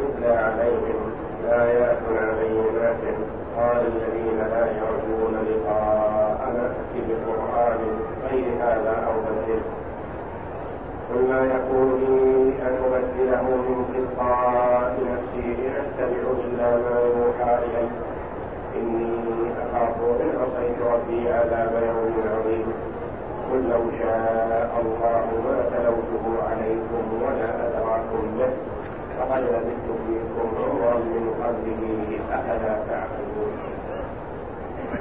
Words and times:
تتلى 0.00 0.32
عليهم 0.46 0.98
آياتنا 1.50 2.24
بينات 2.40 3.02
قال 3.56 3.80
الذين 3.92 4.38
لا 4.38 4.64
يرجون 4.66 5.34
لقاءنا 5.48 6.64
ائت 6.94 7.04
بقرآن 7.08 7.80
غير 8.30 8.46
هذا 8.60 8.94
أو 9.06 9.14
بدله. 9.26 9.62
قل 11.08 11.20
ما 11.30 11.40
يكون 11.54 11.88
لي 12.00 12.52
أن 12.66 12.74
أبدله 12.86 13.42
من 13.42 13.78
تلقاء 13.94 14.94
نفسي 15.10 15.46
إن 15.66 15.72
أتبع 15.80 16.22
إلا 16.44 16.70
ما 16.70 16.96
يوحى 17.16 17.58
إلي. 17.64 17.88
إني 18.76 19.52
أخاف 19.62 19.96
إن 20.20 20.30
عصيت 20.40 20.78
ربي 20.92 21.32
عذاب 21.32 21.72
يوم 21.88 22.14
عظيم. 22.34 22.72
قل 23.52 23.60
لو 23.70 23.82
شاء 23.98 24.70
الله 24.82 25.26
ما 25.46 25.58
تلوته 25.72 26.24
عليكم 26.50 27.04
ولا 27.22 27.50
أدراكم 27.66 28.22
به. 28.38 28.52
فقد 29.18 29.42
لبثت 29.42 29.88
فيكم 30.06 30.48
عمرا 30.62 30.94
من 30.98 31.34
قبله 31.44 32.18
أفلا 32.32 32.74
تعقلون. 32.88 33.52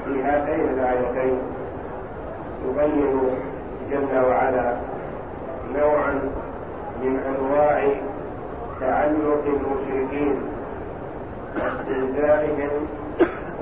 في 0.05 0.23
هاتين 0.23 0.69
الآيتين 0.69 1.37
يبين 2.65 3.19
جل 3.91 4.25
وعلا 4.29 4.77
نوعا 5.75 6.13
من 7.01 7.19
أنواع 7.19 7.87
تعلق 8.79 9.43
المشركين 9.45 10.35
واستهزائهم 11.55 12.69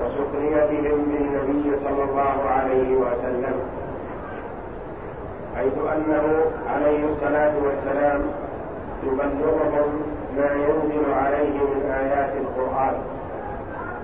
وسخريتهم 0.00 1.04
بالنبي 1.04 1.76
صلى 1.84 2.04
الله 2.04 2.50
عليه 2.50 2.96
وسلم 2.96 3.54
حيث 5.56 5.72
أنه 5.96 6.44
عليه 6.74 7.04
الصلاة 7.08 7.52
والسلام 7.64 8.22
يبلغهم 9.02 10.02
ما 10.36 10.50
ينزل 10.52 11.12
عليه 11.12 11.58
من 11.58 11.92
ايات 12.00 12.30
القرآن 12.40 12.94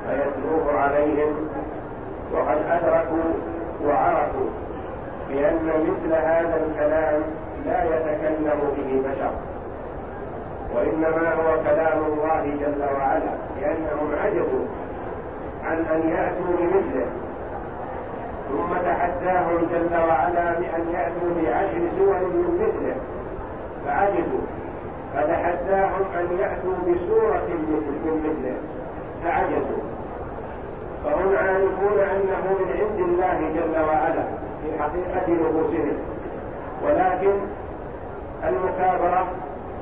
فيتلوه 0.06 0.78
عليهم 0.78 1.48
وقد 2.32 2.58
أدركوا 2.70 3.32
وعرفوا 3.86 4.48
بأن 5.28 5.66
مثل 5.66 6.14
هذا 6.14 6.60
الكلام 6.66 7.22
لا 7.66 7.84
يتكلم 7.84 8.60
به 8.76 9.10
بشر 9.10 9.30
وإنما 10.74 11.34
هو 11.34 11.62
كلام 11.64 11.98
الله 12.04 12.56
جل 12.60 12.84
وعلا 12.96 13.32
لأنهم 13.60 14.10
عجزوا 14.24 14.66
عن 15.64 15.76
أن 15.94 16.08
يأتوا 16.08 16.56
بمثله 16.58 17.06
ثم 18.48 18.74
تحداهم 18.74 19.58
جل 19.72 19.96
وعلا 20.08 20.52
بأن 20.52 20.84
يأتوا 20.94 21.30
بعشر 21.42 21.96
سور 21.98 22.14
من 22.14 22.58
مثله 22.60 22.96
فعجزوا 23.86 24.61
فتحداهم 25.14 26.04
أن 26.18 26.38
يأتوا 26.38 26.74
بسورة 26.86 27.48
من 27.48 28.22
مثله 28.24 28.56
فعجزوا 29.24 29.82
فهم 31.04 31.36
عارفون 31.36 31.98
أنه 31.98 32.56
من 32.58 32.80
عند 32.80 33.00
الله 33.08 33.50
جل 33.54 33.80
وعلا 33.80 34.24
في 34.62 34.78
حقيقة 34.78 35.32
نفوسهم 35.32 35.96
ولكن 36.84 37.32
المكابرة 38.48 39.26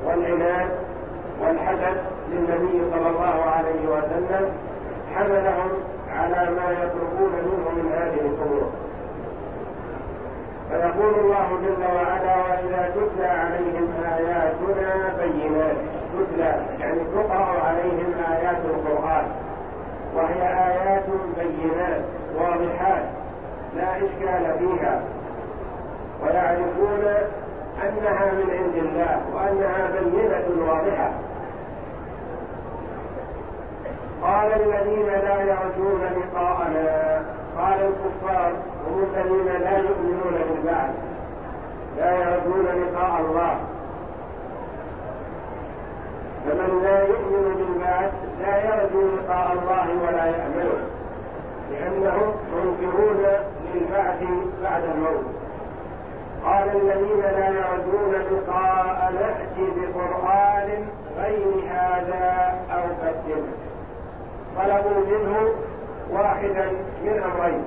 والعناد 0.05 0.69
والحسد 1.41 1.97
للنبي 2.31 2.91
صلى 2.91 3.09
الله 3.09 3.43
عليه 3.45 3.87
وسلم 3.87 4.49
حملهم 5.15 5.69
على 6.09 6.49
ما 6.55 6.71
يطلبون 6.71 7.31
منه 7.31 7.69
من 7.75 7.91
هذه 7.93 8.19
الأمور 8.21 8.69
فيقول 10.71 11.13
الله 11.19 11.47
جل 11.63 11.83
وعلا 11.95 12.35
واذا 12.35 12.91
تتلى 12.95 13.27
عليهم 13.27 13.93
آياتنا 14.17 15.13
بينات. 15.19 15.75
تتلى 16.13 16.55
يعني 16.79 16.99
تقرأ 17.15 17.63
عليهم 17.67 18.13
آيات 18.31 18.57
القرآن. 18.65 19.25
وهي 20.15 20.41
آيات 20.41 21.05
بينات 21.37 22.01
واضحات 22.35 23.03
لا 23.75 23.97
إشكال 23.97 24.59
فيها. 24.59 25.01
ويعرفون 26.23 27.03
أنها 27.83 28.31
من 28.31 28.49
عند 28.59 28.75
الله 28.75 29.21
وأنها 29.35 29.91
بينة 29.99 30.71
واضحة. 30.71 31.11
قال 34.23 34.53
الذين 34.61 35.05
لا 35.05 35.41
يرجون 35.41 36.01
لقاءنا 36.01 37.23
قال 37.57 37.79
الكفار 37.79 38.51
هم 38.87 39.03
الذين 39.15 39.61
لا 39.61 39.77
يؤمنون 39.77 40.35
بالبعث 40.49 40.93
لا 41.97 42.11
يرجون 42.17 42.65
لقاء 42.65 43.21
الله. 43.21 43.55
فمن 46.45 46.81
لا 46.83 46.97
يؤمن 47.03 47.55
بالبعث 47.57 48.11
لا 48.41 48.55
يرجو 48.65 49.01
لقاء 49.15 49.51
الله 49.51 49.87
ولا 50.03 50.25
يأمنه 50.25 50.79
لأنهم 51.71 52.33
منكرون 52.55 53.25
للبعث 53.73 54.23
بعد 54.63 54.83
الموت. 54.95 55.25
قال 56.45 56.69
الذين 56.75 57.21
لا 57.21 57.47
يرجون 57.47 58.13
لقاء 58.31 59.13
نأتي 59.13 59.71
بقرآن 59.77 60.69
غير 61.17 61.45
هذا 61.69 62.55
أو 62.73 62.83
بدله. 63.01 63.47
طلبوا 64.57 65.05
منه 65.05 65.49
واحدا 66.11 66.71
من 67.03 67.23
أمرين. 67.23 67.63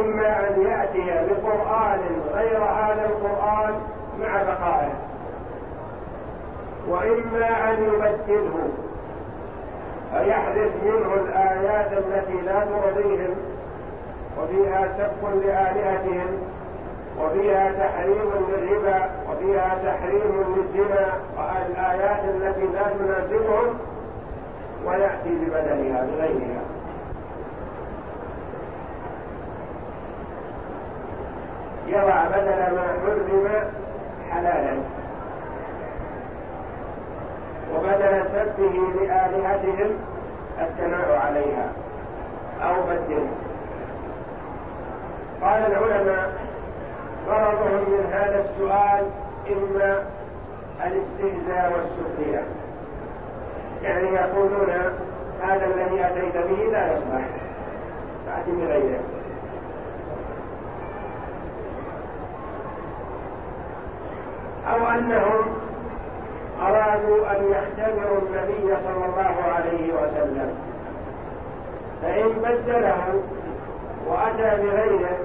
إما 0.00 0.48
أن 0.48 0.62
يأتي 0.62 1.28
بقرآن 1.28 2.00
غير 2.34 2.58
هذا 2.58 3.06
القرآن 3.06 3.74
مع 4.20 4.42
بقائه. 4.42 4.92
وإما 6.88 7.70
أن 7.70 7.84
يبدله. 7.84 8.68
فيحذف 10.12 10.72
منه 10.84 11.14
الآيات 11.14 11.92
التي 11.92 12.40
لا 12.40 12.64
ترضيهم 12.64 13.34
وفيها 14.38 14.88
سب 14.98 15.44
لآلهتهم 15.44 16.26
وفيها 17.20 17.72
تحريم 17.72 18.30
للربا 18.48 19.10
وفيها 19.30 19.78
تحريم 19.84 20.44
للزنا 20.56 21.12
والآيات 21.36 22.24
التي 22.24 22.66
لا 22.66 22.82
تناسبهم 22.98 23.78
ويأتي 24.86 25.30
ببدلها 25.30 26.06
بغيرها. 26.06 26.73
يضع 31.94 32.24
بدل 32.24 32.74
ما 32.74 32.86
حرم 33.02 33.70
حلالا. 34.30 34.76
وبدل 37.74 38.26
سبه 38.26 38.76
لآلهتهم 39.00 39.90
الثناء 40.60 41.20
عليها. 41.26 41.72
أو 42.62 42.82
بدله 42.82 43.26
قال 45.42 45.72
العلماء 45.72 46.32
غرضهم 47.28 47.84
من 47.88 48.12
هذا 48.12 48.44
السؤال 48.44 49.04
إما 49.52 50.02
الاستهزاء 50.86 51.72
والسخرية. 51.72 52.42
يعني 53.82 54.08
يقولون 54.08 54.70
هذا 55.42 55.66
الذي 55.66 56.06
أتيت 56.06 56.36
به 56.36 56.70
لا 56.72 56.92
يصلح 56.92 57.24
فأتي 58.26 58.50
بغيره 58.50 59.00
أو 64.72 64.83
أنهم 64.94 65.44
أرادوا 66.60 67.30
أن 67.30 67.40
يختبروا 67.50 68.18
النبي 68.18 68.76
صلى 68.84 69.04
الله 69.06 69.36
عليه 69.54 69.92
وسلم. 69.94 70.54
فإن 72.02 72.28
بدله 72.28 73.22
وأتى 74.06 74.62
بغيره 74.62 75.18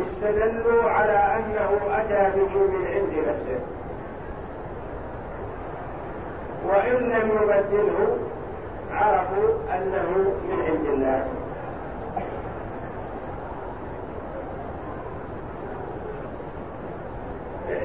استدلوا 0.00 0.90
على 0.90 1.12
أنه 1.12 1.70
أتى 1.98 2.38
به 2.38 2.58
من 2.58 2.86
عند 2.86 3.28
نفسه. 3.28 3.60
وإن 6.66 6.96
لم 7.08 7.30
يبدله 7.42 8.16
عرفوا 8.92 9.48
أنه 9.74 10.10
من 10.48 10.58
عند 10.68 10.86
الله. 10.86 11.24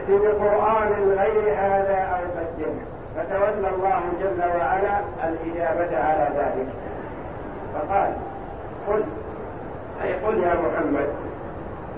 ائت 0.10 0.22
بقرآن 0.22 1.16
غير 1.18 1.54
هذا 1.54 1.98
أو 1.98 2.22
بدله 2.36 2.76
فتولى 3.16 3.70
الله 3.76 4.02
جل 4.20 4.44
وعلا 4.58 5.00
الإجابة 5.24 5.98
على 6.04 6.30
ذلك. 6.38 6.68
فقال 7.74 8.14
قل 8.88 9.04
أي 10.04 10.14
قل 10.14 10.38
يا 10.44 10.54
محمد 10.54 11.08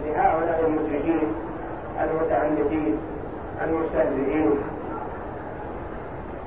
لهؤلاء 0.05 0.65
المشركين 0.67 1.33
المتعنتين 2.03 2.97
المستهزئين 3.63 4.59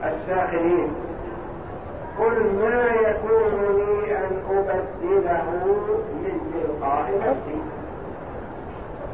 الساخرين 0.05 0.95
قل 2.19 2.55
ما 2.63 2.85
يكون 2.85 3.77
لي 3.77 4.17
أن 4.17 4.43
أبدله 4.51 5.45
من 6.13 6.41
تلقاء 6.53 7.11
نفسي. 7.17 7.61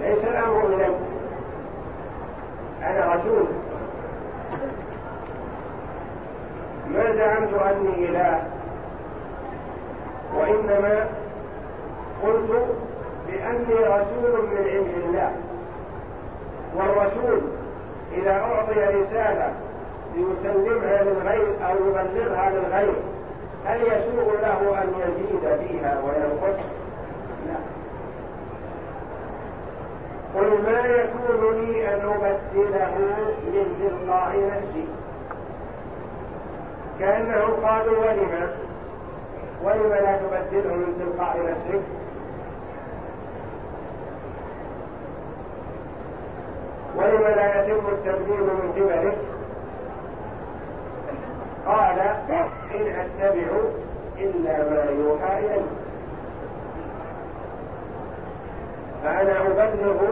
ليس 0.01 0.25
الأمر 0.25 0.67
الي 0.67 0.87
أني 7.77 8.09
إله 8.09 8.43
وإنما 10.37 11.07
قلت 12.23 12.67
بأني 13.27 13.75
رسول 13.75 14.47
من 14.51 14.57
عند 14.57 15.05
الله. 15.05 15.33
والرسول 16.77 17.41
إذا 18.13 18.33
أعطي 18.33 18.99
رسالة 19.01 19.53
ليسلمها 20.15 21.03
للغير 21.03 21.55
أو 21.69 21.75
يبلغها 21.89 22.51
للغير 22.51 22.95
هل 23.67 23.81
يسوغ 23.83 24.33
له 24.43 24.83
أن 24.83 24.89
يزيد 25.01 25.69
فيها 25.69 26.03
وينقص؟ 26.05 26.59
لا. 27.47 27.59
قل 30.35 30.63
ما 30.63 30.81
يكون 30.81 31.55
لي 31.55 31.95
أن 31.95 32.01
أبدله 32.01 32.95
من 33.47 33.67
تلقاء 33.81 34.51
نفسي. 34.57 34.87
كأنهم 37.01 37.67
قالوا 37.67 37.99
ولم؟ 37.99 38.51
ولم 39.65 39.89
لا 39.89 40.19
تبدله 40.19 40.75
من 40.75 40.97
تلقاء 40.99 41.37
نفسك 41.51 41.83
ولم 46.97 47.23
لا 47.37 47.65
يتم 47.65 47.87
التبديل 47.87 48.41
من 48.41 48.73
قبلك 48.77 49.19
قال 51.67 51.99
إن 52.75 52.87
أتبع 53.01 53.49
إلا 54.19 54.71
ما 54.71 54.85
يوحى 54.85 55.39
إلي. 55.39 55.63
فأنا 59.03 59.47
أبلغ 59.47 60.03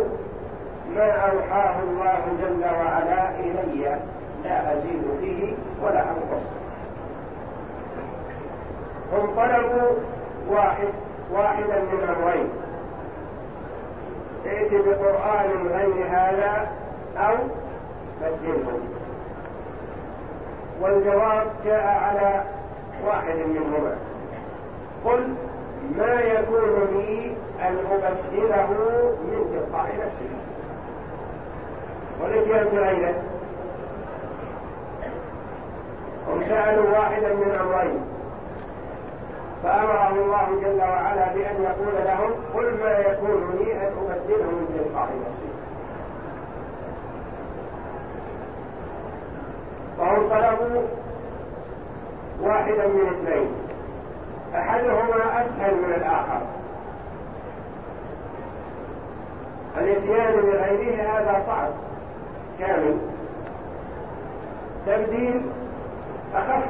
ما 0.97 1.11
أوحاه 1.11 1.83
الله 1.83 2.21
جل 2.43 2.65
وعلا 2.65 3.31
إلي. 3.41 3.99
لا 4.45 4.73
أزيد 4.73 5.03
فيه 5.21 5.55
ولا 5.83 6.01
أنقص. 6.01 6.64
هم 9.15 9.27
طلبوا 9.37 9.91
واحد 10.49 10.89
واحدا 11.33 11.81
من 11.81 12.17
أمرين 12.17 12.49
ائت 14.47 14.73
بقرآن 14.73 15.69
غير 15.69 16.07
هذا 16.09 16.69
أو 17.17 17.35
بدله 18.21 18.79
والجواب 20.81 21.47
جاء 21.65 21.87
على 21.87 22.45
واحد 23.07 23.37
منهما. 23.37 23.97
قل 25.05 25.35
ما 25.97 26.21
يكون 26.21 26.89
لي 26.93 27.33
أن 27.61 27.79
أبدله 27.93 28.71
من 29.25 29.45
تلقاء 29.53 29.89
نفسي. 30.07 30.29
والاتيان 32.23 32.65
بغيره 32.65 33.15
هم 36.29 36.43
سألوا 36.49 36.99
واحدا 36.99 37.35
من 37.35 37.59
أمرين 37.61 38.14
فأمره 39.65 40.09
الله 40.09 40.61
جل 40.63 40.81
وعلا 40.81 41.33
بأن 41.35 41.63
يقول 41.63 42.05
لهم 42.05 42.31
قل 42.55 42.79
ما 42.83 42.99
يكون 42.99 43.59
لي 43.59 43.73
أن 43.73 43.93
أبدله 44.11 44.51
من 44.51 44.67
تلقاء 44.79 45.09
نفسي 45.09 45.55
فهم 49.99 50.29
طلبوا 50.29 50.83
واحدا 52.41 52.87
من 52.87 53.07
اثنين. 53.07 53.49
أحدهما 54.55 55.43
أسهل 55.43 55.75
من 55.75 55.95
الآخر. 55.95 56.41
الاتيان 59.79 60.33
بغيره 60.33 61.03
هذا 61.03 61.43
صعب 61.47 61.71
كامل. 62.59 62.99
تبديل 64.87 65.43
أخف 66.35 66.65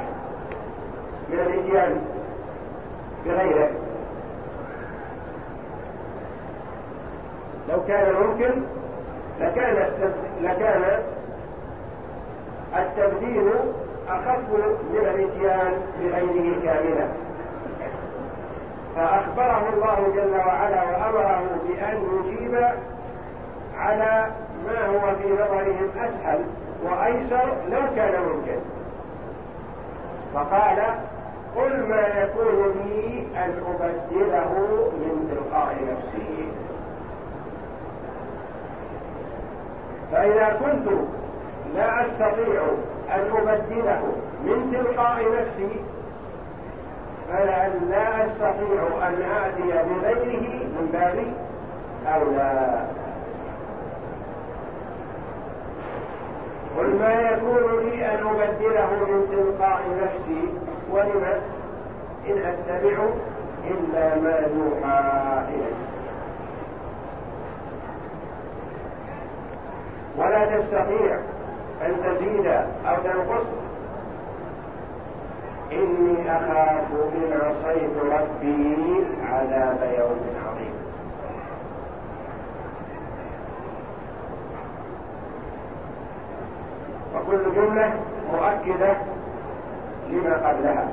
من 1.28 1.38
الاتيان. 1.38 2.03
بغيره. 3.26 3.70
لو 7.68 7.84
كان 7.88 8.14
ممكن 8.14 8.62
لكان 9.40 9.90
لكان 10.42 11.02
التبديل 12.76 13.50
أخف 14.08 14.38
من 14.92 15.08
الإتيان 15.14 15.72
بغيره 16.00 16.60
كاملا. 16.64 17.08
فأخبره 18.96 19.68
الله 19.74 20.12
جل 20.16 20.36
وعلا 20.36 20.82
وأمره 20.82 21.42
بأن 21.68 22.24
يجيب 22.24 22.68
على 23.76 24.30
ما 24.66 24.86
هو 24.86 25.14
في 25.16 25.32
نظرهم 25.32 25.90
أسهل 25.98 26.44
وأيسر 26.84 27.46
لو 27.70 27.80
كان 27.96 28.22
ممكن. 28.22 28.58
فقال 30.34 30.78
قل 31.56 31.88
ما 31.88 32.00
يكون 32.22 32.74
لي 32.86 33.26
أن 33.36 33.52
أبدله 33.68 34.52
من 34.92 35.28
تلقاء 35.30 35.76
نفسي 35.92 36.48
فإذا 40.12 40.56
كنت 40.60 40.88
لا 41.74 42.02
أستطيع 42.02 42.62
أن 43.14 43.30
أبدله 43.36 44.02
من 44.44 44.72
تلقاء 44.72 45.22
نفسي 45.40 45.68
فلأن 47.28 47.88
لا 47.90 48.26
أستطيع 48.26 49.08
أن 49.08 49.22
آتي 49.22 49.62
بغيره 49.62 50.40
من 50.64 50.88
باب 50.92 51.24
أولى 52.14 52.84
قل 56.78 56.98
ما 56.98 57.12
يكون 57.20 57.84
لي 57.84 58.06
أن 58.06 58.26
أبدله 58.26 58.90
من 59.08 59.26
تلقاء 59.30 59.82
نفسي 60.02 60.63
ولم 60.94 61.24
إن 62.26 62.38
أتبع 62.38 62.96
إلا 63.70 64.14
ما 64.20 64.38
يوحى 64.56 65.42
إلي 65.48 65.74
ولا 70.16 70.44
تستطيع 70.44 71.18
أن 71.82 71.96
تزيد 72.04 72.46
أو 72.86 72.96
تنقص. 73.04 73.46
إني 75.72 76.36
أخاف 76.36 76.86
إن 76.92 77.32
عصيت 77.32 77.90
ربي 78.12 79.04
عذاب 79.32 79.94
يوم 79.98 80.20
عظيم. 80.46 80.74
وكل 87.14 87.54
جملة 87.54 87.92
مؤكدة 88.32 88.96
لما 90.10 90.48
قبلها. 90.48 90.88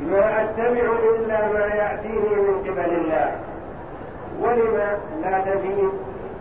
ما 0.00 0.42
أتبع 0.42 0.92
إلا 1.14 1.48
ما 1.52 1.66
يأتيني 1.66 2.34
من 2.36 2.58
قبل 2.66 2.94
الله. 2.94 3.36
ولم 4.40 4.76
لا 5.22 5.40
تزيد 5.54 5.90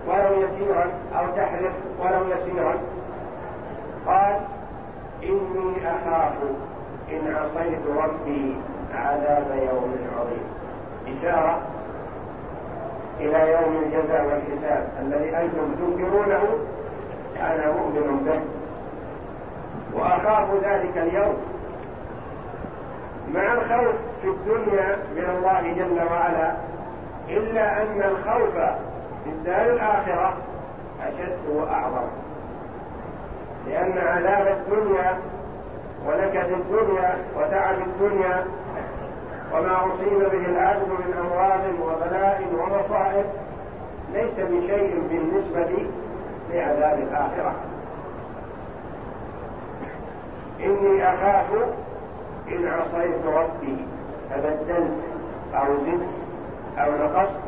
ولو 0.08 0.42
يسيرا 0.42 0.86
أو 1.20 1.26
تحلف 1.36 1.74
ولو 2.00 2.28
يسيرا 2.36 2.74
قال 4.08 4.36
إني 5.24 5.76
أخاف 5.88 6.34
إن 7.12 7.36
عصيت 7.36 7.98
ربي 7.98 8.56
عذاب 8.94 9.48
يوم 9.70 9.96
عظيم. 10.18 10.46
إشارة 11.08 11.62
إلى 13.20 13.52
يوم 13.52 13.84
الجزاء 13.84 14.26
والحساب 14.26 14.88
الذي 15.02 15.38
أنتم 15.38 15.76
تنكرونه 15.80 16.44
أنا 17.42 17.72
مؤمن 17.72 18.26
به 18.26 18.42
وأخاف 20.00 20.64
ذلك 20.64 20.98
اليوم. 20.98 21.38
مع 23.34 23.54
الخوف 23.54 23.96
في 24.22 24.28
الدنيا 24.28 24.98
من 25.16 25.30
الله 25.38 25.74
جل 25.74 26.04
وعلا؟ 26.12 26.56
إلا 27.30 27.82
أن 27.82 28.02
الخوف 28.02 28.54
في 29.24 29.30
الدار 29.30 29.66
الآخرة 29.74 30.34
أشد 31.08 31.50
وأعظم. 31.50 32.08
لأن 33.68 33.98
عذاب 33.98 34.48
الدنيا 34.48 35.18
ونكد 36.08 36.52
الدنيا 36.52 37.18
وتعب 37.36 37.78
الدنيا 37.82 38.46
وما 39.54 39.88
أصيب 39.88 40.20
به 40.20 40.46
العبد 40.46 40.88
من 40.88 41.14
أمراض 41.20 41.62
وبلاء 41.82 42.44
ومصائب 42.54 43.26
ليس 44.14 44.34
بشيء 44.40 45.02
بالنسبة 45.10 45.88
لعذاب 46.54 47.00
الآخرة. 47.00 47.56
إني 50.60 51.04
أخاف 51.04 51.46
إن 52.48 52.68
عصيت 52.68 53.26
ربي 53.26 53.86
فبدلت 54.30 54.92
أو 55.54 55.66
زدت 55.86 56.10
أو 56.78 56.92
نقصت. 56.92 57.40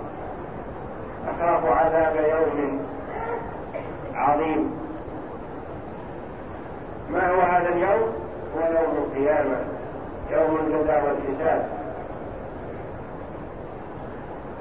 أخاف 1.28 1.66
عذاب 1.66 2.16
يوم 2.16 2.82
عظيم. 4.16 4.72
ما 7.12 7.30
هو 7.30 7.40
هذا 7.40 7.70
اليوم؟ 7.70 8.14
هو 8.56 8.62
يوم 8.62 8.98
القيامة 8.98 9.58
يوم 10.32 10.58
الجزاء 10.58 11.04
والحساب. 11.06 11.70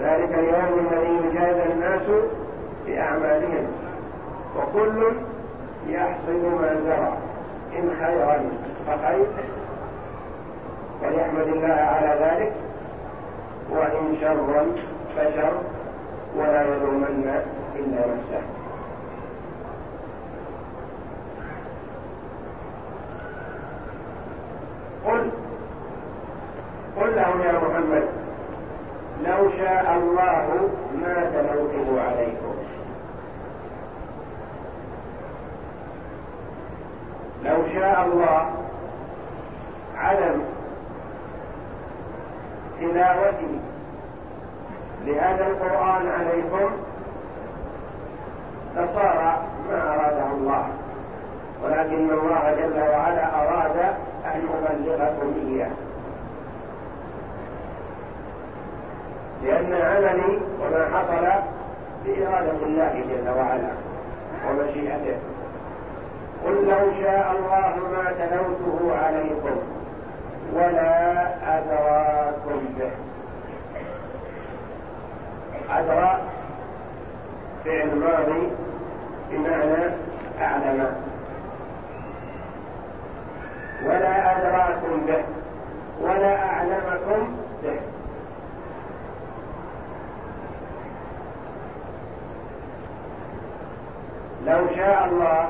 ذلك 0.01 0.35
اليوم 0.35 0.87
الذي 0.87 1.29
يجازى 1.29 1.73
الناس 1.73 2.03
بأعمالهم. 2.87 3.82
وكل 4.57 5.13
يحصل 5.87 6.43
ما 6.61 6.81
زرع 6.85 7.13
إن 7.79 7.91
خيرا 8.05 8.45
فخير 8.87 9.27
وليحمد 11.03 11.47
الله 11.49 11.75
على 11.75 12.25
ذلك. 12.25 12.53
وإن 13.71 14.17
شرا 14.21 14.67
فشر 15.17 15.53
ولا 16.37 16.63
يلومن 16.63 17.43
إلا 17.77 18.01
نفسه 18.15 18.43
قل 25.05 25.31
قل 26.97 27.17
لهم 27.17 27.41
يا 27.41 27.53
محمد 27.53 28.09
لو 29.25 29.51
شاء 29.51 29.97
الله 29.97 30.69
ما 31.03 31.31
تلوته 31.35 32.03
عليكم 32.03 32.55
لو 37.45 37.69
شاء 37.75 38.07
الله 38.07 38.51
عدم 39.97 40.41
تلاوتي 42.83 43.61
لهذا 45.05 45.47
القرآن 45.47 46.09
عليكم 46.09 46.71
لصار 48.77 49.43
ما 49.71 49.95
أراده 49.95 50.27
الله. 50.33 50.67
ولكن 51.65 52.11
الله 52.11 52.55
جل 52.59 52.81
وعلا 52.81 53.43
أراد 53.43 53.77
أن 54.25 54.43
أبلغكم 54.71 55.35
إياه. 55.49 55.71
لأن 59.43 59.73
عملي 59.73 60.39
وما 60.61 60.99
حصل 60.99 61.27
بإرادة 62.05 62.67
الله 62.67 63.05
جل 63.09 63.29
وعلا 63.29 63.73
ومشيئته. 64.49 65.17
قل 66.45 66.55
لو 66.55 67.03
شاء 67.03 67.35
الله 67.39 67.75
ما 67.93 68.12
تلوته 68.19 68.97
عليكم. 69.05 69.57
ولا 70.55 71.27
أدراكم 71.59 72.61
به. 72.79 72.91
أدرى 75.71 76.19
فعل 77.65 77.95
ماضي 77.95 78.49
بمعنى 79.31 79.85
أعلم. 80.41 80.97
ولا 83.87 84.39
أدراكم 84.39 85.07
به. 85.07 85.25
ولا 86.01 86.37
أعلمكم 86.49 87.37
به. 87.63 87.81
لو 94.47 94.67
شاء 94.77 95.09
الله 95.11 95.49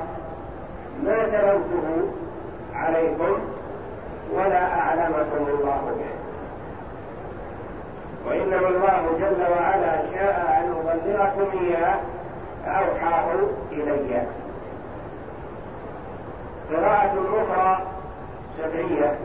ما 1.04 1.24
تلوته 1.24 2.12
عليكم 2.74 3.34
ولا 4.34 4.80
أعلمكم 4.80 5.46
الله 5.48 5.80
به 5.98 6.12
وإنما 8.52 8.68
الله 8.68 9.02
جل 9.20 9.42
وعلا 9.52 10.02
شاء 10.14 10.64
أن 10.64 10.74
أبلغكم 10.88 11.58
إياه 11.58 11.96
فأوحاه 12.66 13.26
إلي. 13.72 14.22
قراءة 16.70 17.14
أخرى 17.42 17.78
سبعية. 18.58 19.18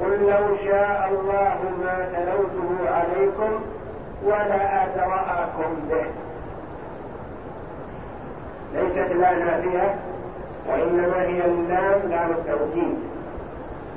قل 0.00 0.20
لو 0.20 0.56
شاء 0.56 1.08
الله 1.12 1.54
ما 1.84 2.08
تلوته 2.12 2.90
عليكم 2.90 3.60
ولا 4.24 4.84
أدرأكم 4.84 5.76
به. 5.90 6.06
ليست 8.74 9.12
لا 9.12 9.34
نافية 9.38 9.94
وإنما 10.68 11.22
هي 11.22 11.44
اللام 11.44 12.00
لام 12.10 12.30
التوكيد 12.30 12.98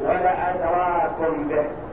ولا 0.02 0.50
أدراكم 0.50 1.48
به. 1.50 1.85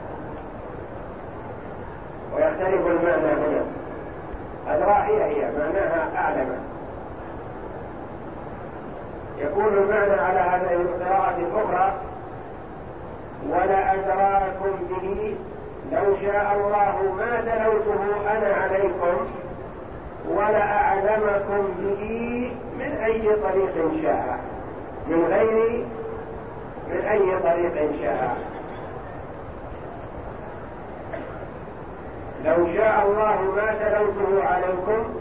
ويختلف 2.34 2.86
المعنى 2.86 3.32
هنا. 3.32 3.62
أدرى 4.68 4.92
هي 4.92 5.50
معناها 5.58 6.08
أعلم. 6.16 6.58
يكون 9.38 9.66
المعنى 9.66 10.20
على 10.20 10.40
هذه 10.40 10.72
القراءة 10.72 11.36
الأخرى 11.38 11.92
ولا 13.48 13.94
أدراكم 13.94 14.86
به 14.90 15.36
لو 15.92 16.16
شاء 16.22 16.52
الله 16.56 17.14
ما 17.18 17.40
تلوته 17.40 18.30
أنا 18.36 18.54
عليكم 18.54 19.26
ولا 20.28 20.62
أعلمكم 20.62 21.68
به 21.78 22.52
من 22.78 22.98
أي 23.04 23.22
طريق 23.22 24.02
شاء. 24.02 24.38
من 25.08 25.24
غير 25.24 25.84
من 26.90 27.00
أي 27.06 27.38
طريق 27.42 27.92
شاء. 28.02 28.36
لو 32.44 32.66
شاء 32.76 33.06
الله 33.06 33.54
ما 33.56 33.74
تلوته 33.74 34.44
عليكم 34.44 35.14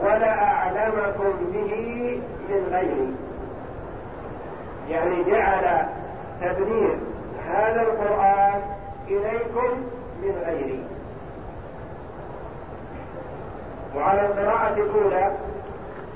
ولا 0.00 0.42
أعلمكم 0.42 1.32
به 1.52 2.20
من 2.48 2.66
غيري 2.72 3.14
يعني 4.88 5.24
جعل 5.24 5.86
تبليغ 6.40 6.94
هذا 7.48 7.82
القرآن 7.82 8.60
إليكم 9.08 9.70
من 10.22 10.42
غيري 10.46 10.84
وعلى 13.96 14.20
القراءة 14.20 14.74
الأولى 14.74 15.32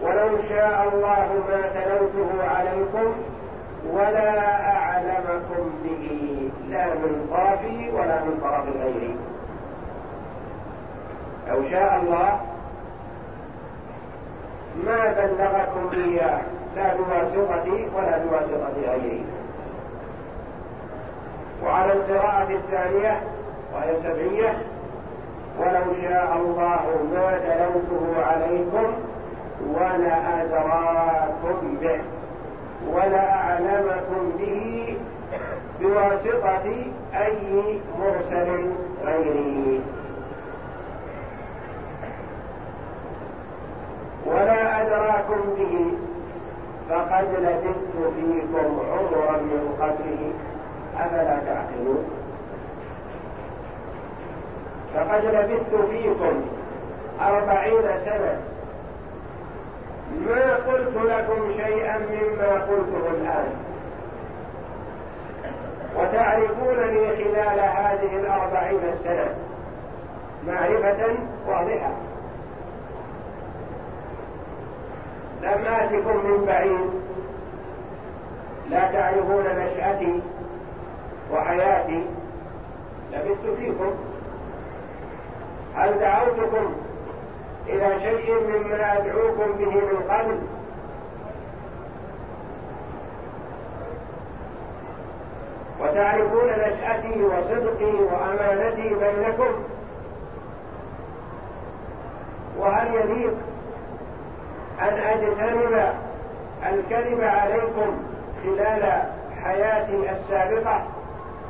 ولو 0.03 0.39
شاء 0.49 0.89
الله 0.93 1.29
ما 1.49 1.63
تلوته 1.75 2.49
عليكم 2.49 3.15
ولا 3.93 4.61
أعلمكم 4.77 5.71
به 5.85 6.51
لا 6.69 6.87
من 6.87 7.29
طرفي 7.31 7.91
ولا 7.91 8.25
من 8.25 8.41
طرف 8.43 8.65
غيري. 8.83 9.17
لو 11.49 11.71
شاء 11.71 12.01
الله 12.03 12.41
ما 14.85 15.13
بلغكم 15.13 15.91
إياه 16.05 16.41
لا 16.77 16.95
بواسطتي 16.95 17.87
ولا 17.97 18.19
بواسطة 18.19 18.73
غيري 18.87 19.25
وعلى 21.65 21.93
القراءة 21.93 22.49
الثانية 22.51 23.21
وهي 23.75 23.97
سبعية 23.97 24.59
ولو 25.59 25.95
شاء 26.03 26.37
الله 26.37 26.81
ما 27.15 27.39
تلوته 27.39 28.25
عليكم 28.25 28.93
ولا 29.75 30.43
أدراكم 30.43 31.77
به 31.81 32.01
ولا 32.93 33.35
أعلمكم 33.35 34.33
به 34.39 34.97
بواسطة 35.81 36.67
أي 37.15 37.81
مرسل 38.01 38.71
غيري 39.05 39.81
أدراكم 45.19 45.55
به 45.59 45.93
فقد 46.91 47.25
لبثت 47.39 48.15
فيكم 48.17 48.81
عمرا 48.93 49.37
من 49.37 49.77
قبله 49.81 50.33
أفلا 50.97 51.39
تعقلون؟ 51.47 52.05
فقد 54.95 55.25
لبثت 55.25 55.91
فيكم 55.91 56.43
أربعين 57.21 58.01
سنة 58.05 58.41
ما 60.27 60.55
قلت 60.55 60.97
لكم 60.97 61.53
شيئا 61.53 61.99
مما 61.99 62.53
قلته 62.53 63.11
الآن؟ 63.11 63.49
وتعرفونني 65.97 67.17
خلال 67.17 67.61
هذه 67.61 68.17
الأربعين 68.17 68.95
سنة 69.05 69.35
معرفة 70.47 71.15
واضحة. 71.49 71.91
لم 75.43 75.67
آتكم 75.67 76.31
من 76.31 76.45
بعيد. 76.47 76.91
لا 78.71 78.93
تعرفون 78.93 79.45
نشأتي 79.45 80.23
وحياتي. 81.33 82.05
لبثت 83.13 83.57
فيكم. 83.59 83.95
هل 85.75 85.99
دعوتكم 85.99 86.75
إلى 87.67 88.01
شيء 88.01 88.35
مما 88.35 88.99
أدعوكم 88.99 89.53
به 89.53 89.71
من 89.71 90.07
قبل؟ 90.11 90.39
وتعرفون 95.81 96.49
نشأتي 96.49 97.23
وصدقي 97.23 97.93
وأمانتي 97.93 98.89
بينكم؟ 98.95 99.53
وهل 102.59 102.95
يليق 102.95 103.35
أن 104.81 104.99
أجتنب 104.99 105.93
الكذب 106.67 107.21
عليكم 107.21 108.03
خلال 108.43 109.03
حياتي 109.45 110.11
السابقة 110.11 110.83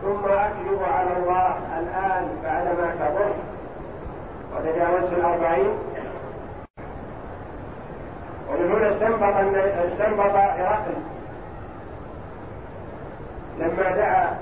ثم 0.02 0.24
أكذب 0.24 0.82
على 0.82 1.16
الله 1.16 1.56
الآن 1.78 2.28
بعدما 2.44 2.94
كبرت. 3.00 3.34
وتجاوزت 4.56 5.12
الأربعين. 5.12 5.78
هنا 8.50 8.90
استنبط 8.90 9.22
استنبط 9.86 10.34
هرقل. 10.34 10.94
لما 13.58 13.96
دعا 13.96 14.38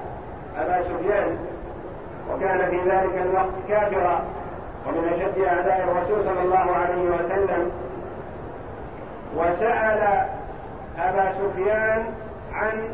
أبا 0.58 0.82
سفيان 0.82 1.38
وكان 2.30 2.70
في 2.70 2.76
ذلك 2.76 3.22
الوقت 3.22 3.54
كافرا 3.68 4.24
ومن 4.86 5.08
أشد 5.08 5.44
أعداء 5.44 5.84
الرسول 5.84 6.24
صلى 6.24 6.42
الله 6.42 6.76
عليه 6.76 7.10
وسلم 7.10 7.70
وسأل 9.34 10.26
أبا 10.98 11.32
سفيان 11.32 12.04
عن 12.52 12.88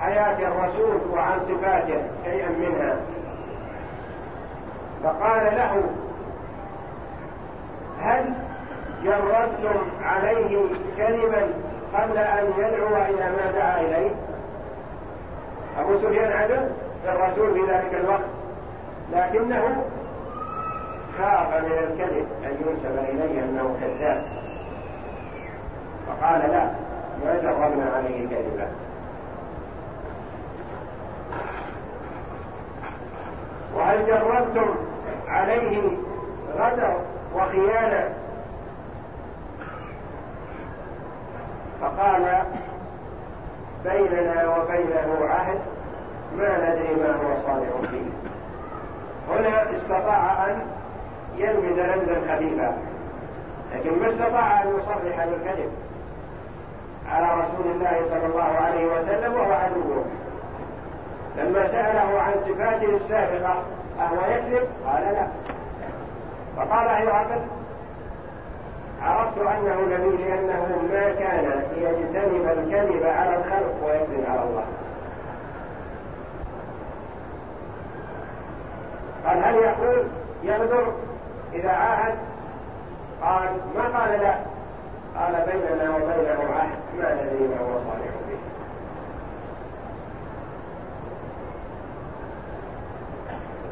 حياة 0.00 0.38
الرسول 0.38 1.00
وعن 1.12 1.40
صفاته 1.40 2.02
شيئا 2.24 2.48
منها. 2.48 2.96
فقال 5.04 5.44
له 5.44 5.82
هل 8.00 8.24
جربتم 9.04 9.80
عليه 10.02 10.58
كلما 10.96 11.48
قبل 11.94 12.18
أن 12.18 12.46
يدعو 12.58 12.96
إلى 12.96 13.30
ما 13.30 13.52
دعا 13.54 13.80
إليه؟ 13.80 14.10
أبو 15.78 15.98
سفيان 15.98 16.32
عدو 16.32 16.62
للرسول 17.04 17.54
في 17.54 17.72
ذلك 17.72 17.94
الوقت 17.94 18.24
لكنه 19.12 19.84
خاف 21.18 21.64
من 21.64 21.72
الكذب 21.72 22.26
أن 22.44 22.56
ينسب 22.66 22.98
إليه 22.98 23.44
أنه 23.44 23.76
كذاب. 23.80 24.24
فقال 26.06 26.40
لا 26.40 26.70
ما 27.24 27.40
جربنا 27.42 27.90
عليه 27.96 28.28
كذبا 28.28 28.68
وهل 33.74 34.06
جربتم 34.06 34.74
عليه 35.28 35.80
غدر 36.58 37.00
وخيانة؟ 37.34 38.14
فقال 41.80 42.42
بيننا 43.84 44.56
وبينه 44.56 45.26
عهد 45.28 45.58
ما 46.38 46.58
ندري 46.58 46.94
ما 46.94 47.16
هو 47.16 47.36
صالح 47.46 47.90
فيه. 47.90 48.10
هنا 49.28 49.76
استطاع 49.76 50.46
أن 50.46 50.60
يلمد 51.36 51.78
لمزا 51.78 52.34
خفيفا 52.34 52.76
لكن 53.74 54.00
ما 54.00 54.08
استطاع 54.08 54.62
أن 54.62 54.68
يصرح 54.68 55.24
بالكذب. 55.24 55.72
على 57.08 57.26
رسول 57.40 57.66
الله 57.74 58.00
صلى 58.10 58.26
الله 58.26 58.42
عليه 58.42 58.86
وسلم 58.86 59.34
وهو 59.34 59.52
عدوه 59.52 60.04
لما 61.36 61.66
سأله 61.66 62.20
عن 62.20 62.32
صفاته 62.48 62.96
السابقة 62.96 63.54
أهو 64.00 64.30
يكذب؟ 64.30 64.68
قال 64.86 65.02
لا. 65.02 65.26
فقال 66.56 66.88
هرقل 66.88 67.40
عرفت 69.02 69.38
أنه 69.38 69.80
نبي 69.80 70.24
لأنه 70.24 70.82
ما 70.92 71.14
كان 71.14 71.62
ليجتنب 71.76 72.58
الكذب 72.58 73.06
على 73.06 73.36
الخلق 73.36 73.74
ويكذب 73.84 74.24
على 74.28 74.42
الله. 74.42 74.64
قال 79.26 79.44
هل 79.44 79.54
يقول 79.54 80.06
يغدر 80.42 80.92
إذا 81.52 81.70
عاهد 81.70 82.14
قال 83.22 83.48
ما 83.76 83.98
قال 83.98 84.20
لا. 84.20 84.53
قال 85.18 85.32
بيننا 85.46 85.96
وبينه 85.96 86.54
عهد 86.54 86.78
ما 86.98 87.14
ندري 87.14 87.48
ما 87.48 87.60
هو 87.60 87.78
صالح 87.78 88.14
به؟ 88.28 88.38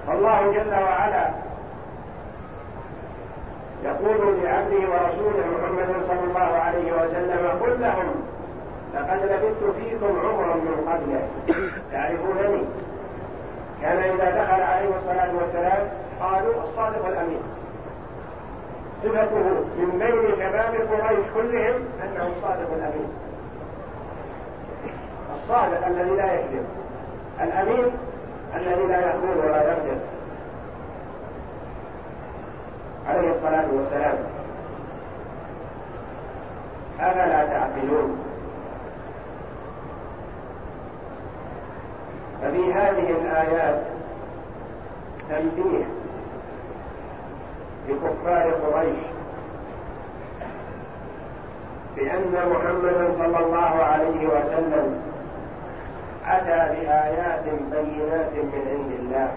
فالله 0.07 0.53
جل 0.53 0.75
وعلا 0.75 1.31
يقول 3.85 4.43
لعبده 4.43 4.91
ورسوله 4.91 5.45
محمد 5.59 6.03
صلى 6.07 6.25
الله 6.25 6.57
عليه 6.59 6.93
وسلم 6.93 7.49
قل 7.63 7.81
لهم 7.81 8.09
لقد 8.95 9.23
لبثت 9.23 9.77
فيكم 9.77 10.21
عمرا 10.21 10.55
من 10.55 10.89
قبله. 10.89 11.29
تعرفونني؟ 11.93 12.65
كان 13.83 13.99
إذا 13.99 14.31
دخل 14.31 14.63
عليه 14.63 14.97
الصلاة 14.97 15.37
والسلام 15.37 15.89
قالوا 16.21 16.63
الصادق 16.63 17.07
الأمين. 17.07 17.43
صفته 19.03 19.65
من 19.79 19.99
بين 19.99 20.35
شباب 20.37 20.75
قريش 20.75 21.27
كلهم 21.35 21.85
أنه 22.05 22.33
الصادق 22.37 22.73
الأمين. 22.77 23.09
الصادق 25.35 25.87
الذي 25.87 26.17
لا 26.17 26.33
يكذب. 26.33 26.67
الأمين 27.41 27.93
الذي 28.57 28.87
لا 28.87 29.01
يقول 29.01 29.39
ولا 29.39 29.73
يكذب 29.73 30.01
عليه 33.09 33.31
الصلاة 33.31 33.67
والسلام. 33.73 34.19
أفلا 37.01 37.45
تعقلون. 37.45 38.19
ففي 42.43 42.73
هذه 42.73 43.11
الآيات 43.11 43.83
تنبيه 45.29 45.85
لكفار 47.89 48.51
قريش. 48.51 48.99
بأن 51.97 52.51
محمدا 52.51 53.13
صلى 53.19 53.39
الله 53.39 53.83
عليه 53.85 54.27
وسلم 54.27 55.03
أتى 56.27 56.75
بآيات 56.75 57.45
بينات 57.45 58.33
من 58.33 58.63
عند 58.71 58.93
الله 59.01 59.33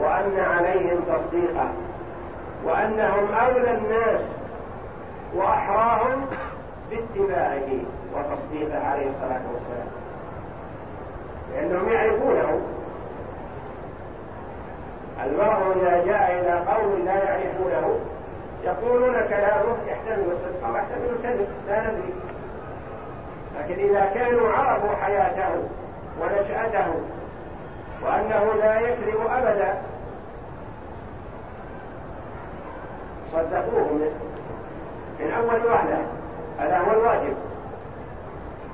وأن 0.00 0.40
عليهم 0.40 1.00
تصديقه 1.00 1.68
وأنهم 2.64 3.34
أولى 3.34 3.78
الناس 3.78 4.20
وأحراهم 5.34 6.26
باتباعه 6.90 7.68
وتصديقه 8.14 8.86
عليه 8.86 9.06
الصلاة 9.06 9.40
والسلام. 9.52 9.88
لأنهم 11.54 11.88
يعرفونه 11.92 12.60
المرء 15.24 15.76
إذا 15.76 16.04
جاء 16.04 16.40
إلى 16.40 16.64
قوم 16.72 17.04
لا 17.04 17.24
يعرفونه 17.24 18.00
يقولون 18.64 19.14
كلامه 19.14 19.76
يحتمل 19.86 20.32
الصدق 20.32 20.68
ويحتمل 20.70 21.10
الكذب 21.10 21.48
لا 21.68 21.80
ندري. 21.80 22.14
لكن 23.58 23.74
إذا 23.74 24.10
كانوا 24.14 24.52
عرفوا 24.52 24.96
حياته 24.96 25.68
ونشأته 26.20 26.94
وأنه 28.02 28.54
لا 28.54 28.80
يكذب 28.80 29.20
أبدا 29.30 29.74
صدقوه 33.32 33.92
من 35.20 35.32
أول 35.32 35.66
وهلة. 35.66 36.06
هذا 36.58 36.78
هو 36.78 36.92
الواجب. 36.92 37.36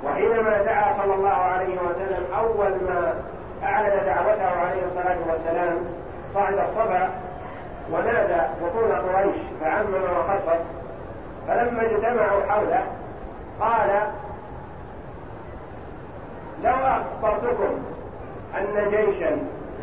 وحينما 0.05 0.63
دعا 0.63 0.97
صلى 0.97 1.15
الله 1.15 1.29
عليه 1.29 1.79
وسلم 1.79 2.35
أول 2.39 2.71
ما 2.71 3.15
أعلن 3.63 4.05
دعوته 4.07 4.47
عليه 4.47 4.85
الصلاة 4.85 5.17
والسلام 5.29 5.96
صعد 6.37 6.59
الصبا 6.59 7.09
ونادى 7.93 8.43
بطون 8.63 8.93
قريش 8.93 9.37
فعمم 9.61 10.05
وخصص 10.19 10.63
فلما 11.49 11.83
اجتمعوا 11.83 12.43
حوله 12.49 12.87
قال 13.61 13.91
لو 16.65 16.73
أخبرتكم 16.73 17.79
أن 18.55 18.91
جيشا 18.91 19.37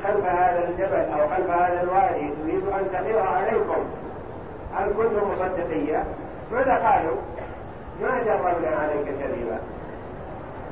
خلف 0.04 0.26
هذا 0.26 0.68
الجبل 0.70 1.14
أو 1.14 1.30
خلف 1.30 1.50
هذا 1.50 1.82
الوادي 1.82 2.34
تريد 2.44 2.64
أن 2.68 2.92
تغير 2.94 3.20
عليكم 3.20 3.86
هل 4.76 4.94
كنتم 4.98 5.32
مصدقية 5.32 6.04
ماذا 6.52 6.76
قالوا؟ 6.76 7.18
ما 8.02 8.24
جربنا 8.24 8.78
عليك 8.78 9.06
كذبا 9.06 9.60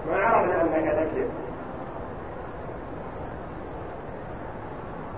ما 0.10 0.24
عرفنا 0.24 0.62
أنك 0.62 0.92
تكذب. 0.92 1.30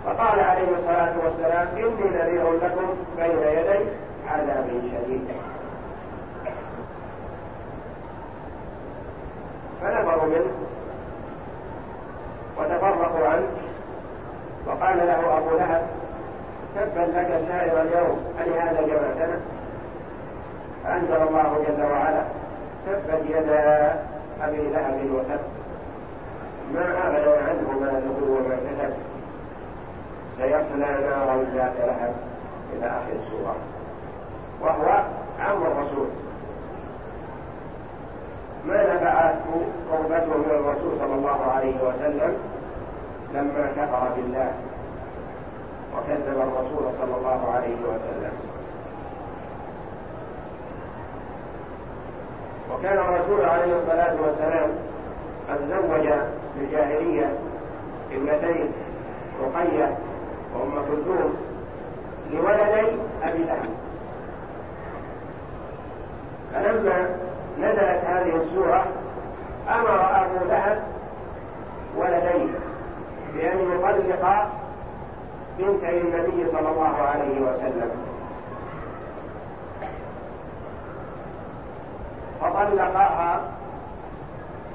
فقال 0.05 0.39
عليه 0.39 0.75
الصلاة 0.75 1.13
والسلام 1.23 1.67
إني 1.77 2.09
نذير 2.17 2.53
لكم 2.53 2.87
بين 3.17 3.39
يدي 3.57 3.85
عذاب 4.27 4.67
شديد. 4.67 5.27
فنفروا 9.81 10.25
منه 10.25 10.51
وتفرقوا 12.57 13.27
عنه 13.27 13.47
وقال 14.67 14.97
له 14.97 15.37
أبو 15.37 15.57
لهب 15.57 15.87
تبا 16.75 17.01
لك 17.01 17.41
سائر 17.47 17.81
اليوم 17.81 18.25
ألهذا 18.39 18.81
جمعتنا 18.81 19.39
فأنزل 20.83 21.27
الله 21.27 21.65
جل 21.67 21.83
وعلا 21.83 22.23
تبت 22.87 23.21
يدا 23.29 23.95
أبي 24.41 24.57
لهب 24.57 25.09
وتب 25.13 25.39
ما 26.73 26.81
أغنى 26.81 27.37
عنه 27.37 27.79
ماله 27.81 28.17
وما 28.29 28.55
كسب. 28.55 29.12
سيصلى 30.37 30.85
نارا 31.09 31.43
ذات 31.53 31.73
لهب 31.79 32.13
إلى 32.73 32.85
آخر 32.85 33.11
السورة 33.23 33.55
وهو 34.61 35.03
عم 35.39 35.61
الرسول. 35.61 36.07
ما 38.67 38.95
نفعته 38.95 39.65
قربته 39.91 40.37
من 40.37 40.51
الرسول 40.51 40.99
صلى 40.99 41.15
الله 41.15 41.51
عليه 41.51 41.75
وسلم 41.75 42.37
لما 43.33 43.71
كفر 43.77 44.09
بالله 44.15 44.51
وكذب 45.97 46.37
الرسول 46.37 46.93
صلى 46.99 47.17
الله 47.17 47.51
عليه 47.53 47.75
وسلم؟ 47.75 48.53
كان 52.83 52.97
الرسول 52.97 53.45
عليه 53.45 53.75
الصلاة 53.75 54.15
والسلام 54.21 54.69
قد 55.49 55.57
زوج 55.69 56.09
في 56.53 56.65
الجاهلية 56.65 57.33
ابنتين 58.11 58.71
رقية 59.43 59.97
وأم 60.55 60.85
كلثوم 60.87 61.35
لولدي 62.31 62.87
أبي 63.23 63.43
لهب. 63.43 63.69
فلما 66.53 67.09
نزلت 67.59 68.03
هذه 68.05 68.35
السورة 68.35 68.85
أمر 69.69 70.21
أبو 70.21 70.45
لهب 70.45 70.83
ولديه 71.97 72.53
بأن 73.33 73.57
يطلق 73.71 74.47
بنتي 75.59 76.01
النبي 76.01 76.51
صلى 76.51 76.69
الله 76.69 76.97
عليه 76.97 77.41
وسلم. 77.41 77.91
فطلقاها 82.41 83.41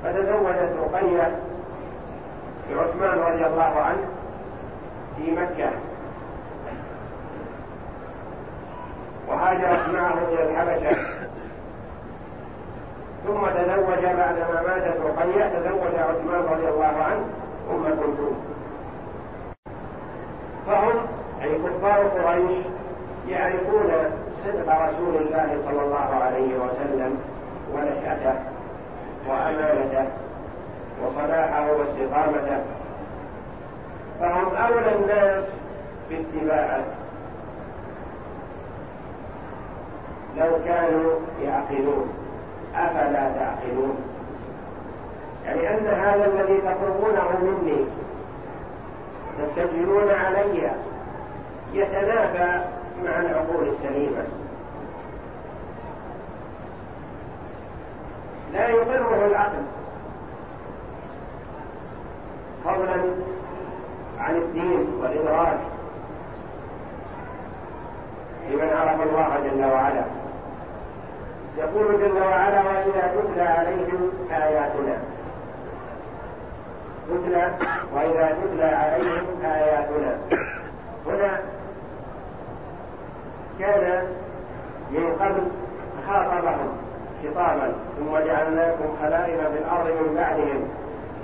فتزوجت 0.04 0.72
رقية 0.82 1.38
بعثمان 2.70 3.18
رضي 3.18 3.46
الله 3.46 3.62
عنه. 3.80 4.17
في 5.18 5.30
مكة. 5.30 5.70
وهاجرت 9.28 9.88
معه 9.94 10.14
إلى 10.32 10.42
الحبشة. 10.50 10.96
ثم 13.26 13.46
تزوج 13.46 14.04
بعدما 14.04 14.62
ماتت 14.66 15.00
رقية 15.00 15.48
تزوج 15.48 15.94
عثمان 15.94 16.42
رضي 16.52 16.68
الله 16.68 16.94
عنه 17.02 17.24
أم 17.70 17.84
كلثوم. 17.84 18.44
فهم 20.66 20.96
أي 21.42 21.58
كفار 21.58 22.02
قريش 22.02 22.66
يعرفون 23.28 23.90
صدق 24.44 24.68
رسول 24.84 25.16
الله 25.16 25.58
صلى 25.64 25.82
الله 25.82 26.14
عليه 26.24 26.58
وسلم 26.58 27.18
ونشأته 27.74 28.34
وأمانته 29.28 30.08
وصلاحه 31.04 31.72
واستقامته. 31.72 32.77
فهم 34.20 34.56
أولى 34.56 34.94
الناس 34.94 35.44
باتباعه 36.10 36.84
لو 40.36 40.64
كانوا 40.64 41.20
يعقلون. 41.42 42.08
أفلا 42.74 43.32
تعقلون؟ 43.32 43.96
يعني 45.44 45.78
أن 45.78 45.86
هذا 45.86 46.26
الذي 46.26 46.60
تطلبونه 46.60 47.38
مني 47.42 47.84
تستجيبون 49.38 50.10
علي 50.10 50.70
يتنافى 51.72 52.64
مع 53.04 53.20
العقول 53.20 53.68
السليمة. 53.68 54.28
لا 58.52 58.68
يقره 58.68 59.26
العقل. 59.26 59.62
فضلا 62.64 63.14
عن 64.28 64.36
الدين 64.36 64.88
والإدراك 65.00 65.58
لمن 68.50 68.68
عرف 68.68 69.02
الله 69.02 69.50
جل 69.50 69.64
وعلا. 69.64 70.04
يقول 71.58 72.00
جل 72.00 72.18
وعلا 72.18 72.60
وإذا 72.60 73.14
تتلى 73.14 73.42
عليهم 73.42 74.10
آياتنا. 74.30 74.98
تتلى 77.08 77.50
وإذا 77.94 78.36
تتلى 78.42 78.64
عليهم 78.64 79.26
آياتنا. 79.44 80.18
هنا 81.06 81.40
كان 83.58 84.06
من 84.90 85.16
قبل 85.20 85.42
خاطبهم 86.06 86.68
خطابا 87.22 87.72
ثم 87.98 88.18
جعلناكم 88.18 88.96
خلائف 89.02 89.40
في 89.40 89.58
الأرض 89.58 89.86
من 89.86 90.14
بعدهم 90.14 90.68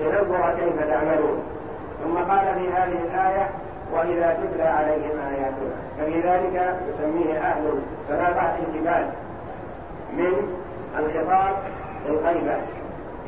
لننظر 0.00 0.54
كيف 0.58 0.88
تعملون. 0.88 1.53
ثم 2.02 2.16
قال 2.18 2.54
في 2.54 2.72
هذه 2.72 2.98
الآية 3.04 3.50
وإذا 3.92 4.38
تتلى 4.42 4.62
عليهم 4.62 5.18
آياتنا. 5.30 5.74
فلذلك 5.98 6.76
يسميه 6.88 7.38
أهل 7.38 7.78
ثلاثة 8.08 8.54
الجبال 8.68 9.08
من 10.12 10.32
الخطاب 10.98 11.56
الغيبة 12.06 12.56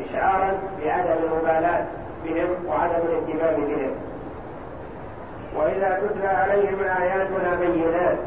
إشعارا 0.05 0.53
بعدم 0.85 1.23
المبالاة 1.23 1.85
بهم 2.25 2.49
وعدم 2.69 2.95
الاهتمام 2.95 3.65
بهم. 3.65 3.91
وإذا 5.57 6.01
تتلى 6.03 6.29
عليهم 6.29 6.81
آياتنا 6.81 7.55
بينات 7.61 8.19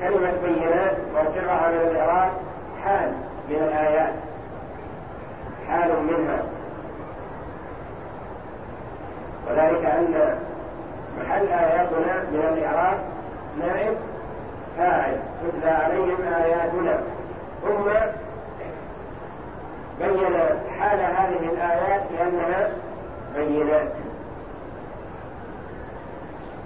كلمة 0.00 0.32
بينات 0.44 0.96
موقعها 1.14 1.70
من 1.70 1.90
الإعراب 1.90 2.30
حال 2.84 3.12
من 3.48 3.56
الآيات 3.56 4.12
حال 5.68 5.90
منها. 6.02 6.57
وذلك 9.50 9.84
أن 9.84 10.38
محل 11.20 11.48
آياتنا 11.48 12.22
من 12.32 12.40
الإعراب 12.52 12.98
نائب 13.60 13.96
فاعل 14.78 15.16
تتلى 15.42 15.70
عليهم 15.70 16.22
آياتنا. 16.22 17.00
ثم 17.62 17.84
بين 19.98 20.34
حال 20.78 21.00
هذه 21.00 21.52
الآيات 21.52 22.02
بأنها 22.10 22.70
بينات. 23.36 23.92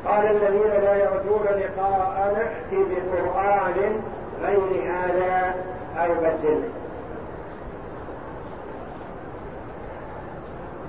قال 0.07 0.27
الذين 0.27 0.85
لا 0.85 0.95
يرجون 0.95 1.45
لقاء 1.45 2.35
نأتي 2.37 2.85
بقرآن 2.91 4.01
غير 4.43 4.93
هذا 4.93 5.55
أو 5.99 6.15
بدله 6.15 6.69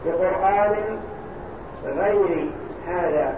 بقرآن 0.05 0.75
غير 1.85 2.49
هذا. 2.87 3.35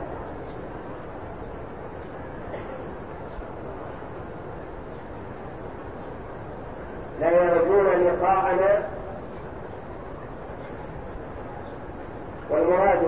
لا 7.20 7.32
يرجون 7.32 7.86
لقاءنا. 7.86 8.90
والمراد 12.50 13.02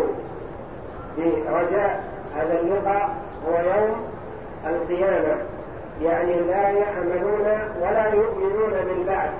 برجاء 1.18 2.04
هذا 2.36 2.60
اللقاء 2.60 3.16
هو 3.48 3.54
يوم 3.54 4.10
القيامة. 4.66 5.36
يعني 6.02 6.34
لا 6.34 6.70
يأمنون 6.70 7.48
ولا 7.82 8.08
يؤمنون 8.14 8.72
بالبعث 8.86 9.34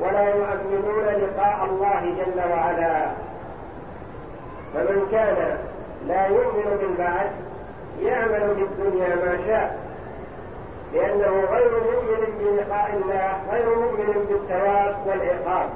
ولا 0.00 0.28
يؤمنون 0.28 1.04
لقاء 1.04 1.64
الله 1.64 2.00
جل 2.00 2.50
وعلا. 2.50 3.21
فمن 4.74 5.08
كان 5.12 5.58
لا 6.06 6.26
يؤمن 6.26 6.78
بالبعث 6.80 7.30
يعمل 8.00 8.54
في 8.56 8.62
الدنيا 8.62 9.14
ما 9.14 9.38
شاء 9.46 9.82
لأنه 10.92 11.44
غير 11.52 11.70
مؤمن 11.70 12.26
بلقاء 12.40 13.00
الله 13.04 13.32
غير 13.52 13.78
مؤمن 13.78 14.26
بالثواب 14.28 14.96
والعقاب. 15.06 15.70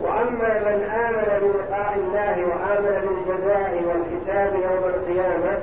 وأما 0.00 0.58
من 0.58 0.82
آمن 0.90 1.40
بلقاء 1.40 1.94
الله 1.94 2.46
وآمن 2.46 3.08
بالجزاء 3.08 3.82
والحساب 3.86 4.54
يوم 4.54 4.84
القيامة 4.84 5.58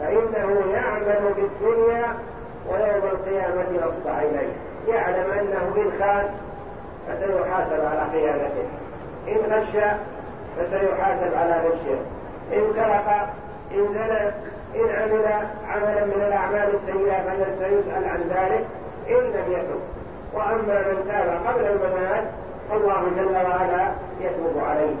فإنه 0.00 0.72
يعمل 0.72 1.34
في 1.34 1.40
الدنيا 1.40 2.14
ويوم 2.68 3.04
القيامة 3.12 3.66
يصبح 3.72 4.18
إليه. 4.18 4.52
يعلم 4.88 5.30
أنه 5.30 5.82
إن 5.82 5.92
خان 5.98 6.28
فسيحاسب 7.08 7.84
على 7.84 8.06
خيانته 8.12 8.68
إن 9.28 9.52
غش 9.52 9.76
فسيحاسب 10.58 11.34
على 11.34 11.62
غشه 11.68 11.98
إن 12.52 12.72
سرق 12.72 13.28
إن 13.74 13.88
زنى 13.94 14.28
إن 14.74 14.90
عمل 14.90 15.46
عملا 15.68 16.04
من 16.04 16.22
الأعمال 16.26 16.74
السيئة 16.74 17.44
فسيسأل 17.44 18.04
عن 18.04 18.20
ذلك 18.20 18.66
إن 19.08 19.14
لم 19.14 19.52
يتب. 19.52 19.80
وأما 20.34 20.78
من 20.78 21.04
تاب 21.08 21.46
قبل 21.46 21.66
الممات 21.66 22.24
فالله 22.70 23.02
جل 23.16 23.46
وعلا 23.46 23.92
يتوب 24.20 24.64
عليه. 24.64 24.94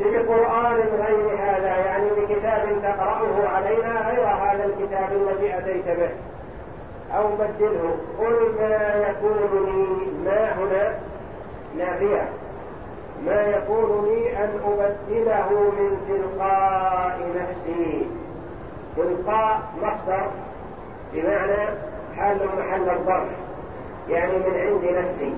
بقرآن 0.00 0.74
غير 0.74 1.38
هذا 1.38 1.76
يعني 1.86 2.10
بكتاب 2.10 2.82
تقرأه 2.82 3.48
علينا 3.48 4.10
غير 4.10 4.26
هذا 4.26 4.64
الكتاب 4.64 5.12
الذي 5.12 5.58
أتيت 5.58 5.98
به. 5.98 6.10
أو 7.16 7.24
بدله. 7.28 7.96
قل 8.18 8.52
ما 8.60 9.06
يكون 9.08 9.36
لي 9.52 10.30
ما 10.30 10.52
هنا؟ 10.52 11.09
نافية 11.78 12.28
ما 13.26 13.42
يكون 13.42 14.08
لي 14.08 14.36
أن 14.36 14.50
أبدله 14.64 15.50
من 15.50 15.96
تلقاء 16.08 17.20
نفسي. 17.36 18.06
تلقاء 18.96 19.60
مصدر 19.82 20.26
بمعنى 21.12 21.68
حال 22.16 22.38
محل 22.58 22.90
الظرف. 22.90 23.28
يعني 24.08 24.32
من 24.32 24.60
عند 24.60 25.04
نفسي. 25.04 25.34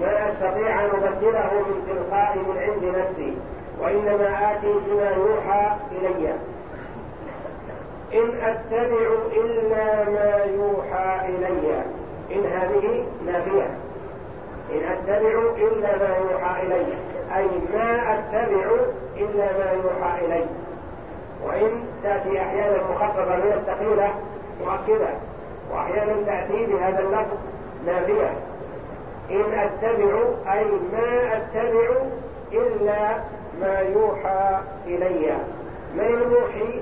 ما 0.00 0.28
أستطيع 0.28 0.84
أن 0.84 0.90
أبدله 0.90 1.50
من 1.68 1.86
تلقاء 1.86 2.38
من 2.38 2.58
عند 2.58 2.96
نفسي 2.96 3.36
وإنما 3.80 4.52
آتي 4.52 4.74
بما 4.86 5.10
يوحى 5.10 5.76
إلي. 5.92 6.34
إن 8.14 8.40
أتبع 8.42 9.08
إلا 9.36 10.10
ما 10.10 10.44
يوحى 10.44 11.28
إلي. 11.28 11.82
إن 12.32 12.46
هذه 12.46 13.04
نافية 13.26 13.91
إن 14.72 14.82
أتبع 14.92 15.40
إلا 15.56 15.98
ما 15.98 16.16
يوحى 16.16 16.62
إلي. 16.62 16.86
أي 17.36 17.46
ما 17.74 18.14
أتبع 18.14 18.64
إلا 19.16 19.46
ما 19.58 19.72
يوحى 19.72 20.26
إلي. 20.26 20.46
وإن 21.46 21.84
تأتي 22.02 22.40
أحيانا 22.40 22.78
مخففة 22.90 23.36
من 23.36 23.52
الثقيلة 23.52 24.14
مؤكدة. 24.60 25.08
وأحيانا 25.72 26.14
تأتي 26.26 26.66
بهذا 26.66 27.00
اللفظ 27.00 27.36
نافية. 27.86 28.30
إن 29.30 29.58
أتبع 29.58 30.24
أي 30.52 30.64
ما 30.92 31.36
أتبع 31.36 31.88
إلا 32.52 33.16
ما 33.60 33.78
يوحى 33.78 34.58
إلي. 34.86 35.32
من 35.94 36.04
الموحي 36.04 36.80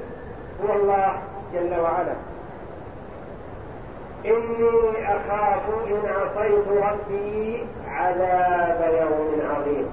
هو 0.65 0.77
الله 0.77 1.13
جل 1.55 1.81
وعلا. 1.81 2.15
إني 4.25 5.07
أخاف 5.17 5.63
إن 5.87 6.01
عصيت 6.09 6.69
ربي 6.69 7.67
عذاب 7.89 8.95
يوم 9.01 9.51
عظيم. 9.51 9.87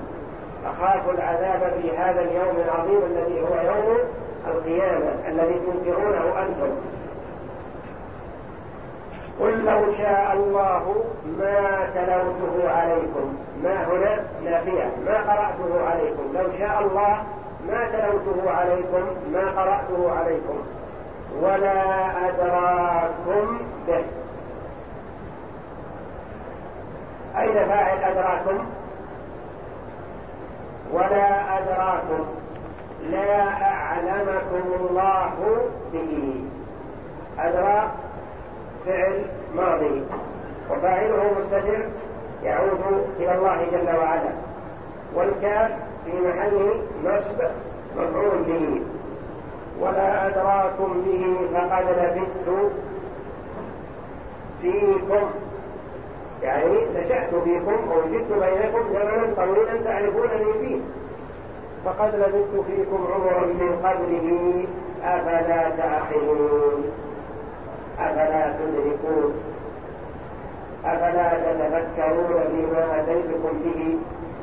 أخاف 0.66 1.10
العذاب 1.10 1.74
في 1.82 1.98
هذا 1.98 2.22
اليوم 2.22 2.56
العظيم 2.66 3.02
الذي 3.06 3.42
هو 3.42 3.76
يوم 3.76 3.98
القيامة 4.48 5.28
الذي 5.28 5.54
تنكرونه 5.54 6.42
أنتم. 6.42 6.72
قل 9.40 9.66
لو 9.66 9.94
شاء 9.98 10.34
الله 10.34 11.04
ما 11.40 11.90
تلوته 11.96 12.72
عليكم. 12.72 13.38
ما 13.64 13.86
هنا؟ 13.86 14.20
نافية 14.44 14.92
ما 15.06 15.18
قرأته 15.18 15.90
عليكم. 15.90 16.24
لو 16.34 16.46
شاء 16.60 16.82
الله 16.82 17.24
ما 17.68 17.88
تلوته 17.92 18.52
عليكم 18.52 19.04
ما 19.34 19.62
قرأته 19.62 20.12
عليكم. 20.20 20.58
ولا 21.42 21.82
أدراكم 22.30 23.58
به. 23.88 24.04
أين 27.40 27.54
فاعل 27.54 28.04
أدراكم؟ 28.04 28.66
ولا 30.94 31.58
أدراكم. 31.58 32.26
لا 33.10 33.42
أعلمكم 33.64 34.74
الله 34.80 35.32
به. 35.94 36.44
أدراك 37.40 37.90
فعل 38.86 39.26
ماضي. 39.56 40.04
وفاعله 40.70 41.32
مستتر 41.40 41.84
يعود 42.44 43.08
إلى 43.20 43.36
الله 43.36 43.66
جل 43.72 43.98
وعلا. 43.98 44.32
والكاف 45.16 45.72
في 46.06 46.12
محل 46.12 46.82
نصب 47.06 47.42
مفعول 47.98 48.44
به. 48.44 48.82
ولا 49.80 50.28
أدراكم 50.28 51.04
به 51.06 51.38
فقد 51.54 51.86
لبثت 51.90 52.72
فيكم. 54.62 55.30
يعني 56.44 56.78
نشأت 56.96 57.36
فيكم 57.44 57.92
أو 57.92 57.98
وجدت 58.00 58.32
بينكم 58.32 58.94
زمنا 58.94 59.34
طويلا 59.36 59.84
تعرفونني 59.84 60.54
فيه. 60.62 60.80
فقد 61.86 62.16
لبثت 62.16 62.66
فيكم 62.68 63.08
عمرا 63.14 63.46
من 63.46 63.80
قبله. 63.84 64.66
أفلا 65.04 65.70
تعقلون؟ 65.78 66.92
أفلا 68.00 68.54
تدركون؟ 68.54 69.34
أفلا 70.86 71.30
تتفكرون 71.30 72.44
بما 72.52 73.00
أتيتكم 73.00 73.60
به؟ 73.64 73.98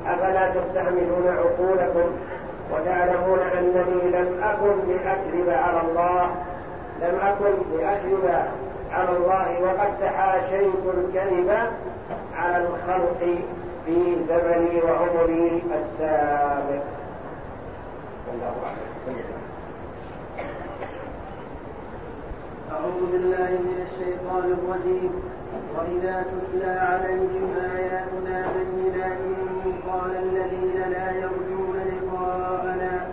أفلا 0.07 0.51
تستعملون 0.51 1.29
عقولكم 1.29 2.11
وتعلمون 2.73 3.39
أنني 3.39 4.11
لم 4.11 4.43
أكن 4.43 4.93
لأكذب 4.93 5.49
على 5.51 5.81
الله؟ 5.89 6.31
لم 7.03 7.19
أكن 7.23 7.79
لأكذب 7.79 8.45
على 8.95 9.17
الله 9.17 9.49
وقد 9.63 9.91
تحاشيت 10.01 10.85
الكذب 10.99 11.51
على 12.37 12.59
الخلق 12.67 13.21
في 13.87 14.17
زمني 14.29 14.83
وعمري 14.83 15.63
السابق. 15.75 16.85
الله 18.33 18.55
أعوذ 22.73 23.01
بالله 23.13 23.51
من 23.51 23.79
الشيطان 23.87 24.45
الرجيم. 24.57 25.13
وإذا 25.77 26.25
تتلى 26.33 26.73
عليهم 26.73 27.55
آياتنا 27.77 28.47
بينات 28.53 29.19
قال 29.89 30.13
الذين 30.17 30.79
لا 30.91 31.11
يرجون 31.11 31.77
لقاءنا 31.91 33.07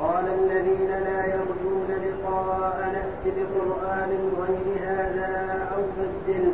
قال 0.00 0.26
الذين 0.26 0.88
لا 0.88 1.26
يرجون 1.26 1.88
لقاءنا 2.06 3.02
ائت 3.02 3.11
بقرآن 3.24 4.32
غير 4.38 4.88
هذا 4.88 5.68
أو 5.76 5.82
بدله. 5.98 6.52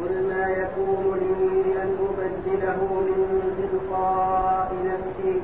قل 0.00 0.28
ما 0.28 0.48
يكون 0.48 1.18
لي 1.20 1.82
أن 1.82 1.96
أبدله 2.18 2.80
من 2.92 3.20
تلقاء 3.58 4.74
نفسي. 4.84 5.40